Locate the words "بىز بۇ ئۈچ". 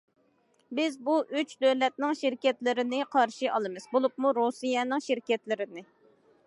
0.77-1.53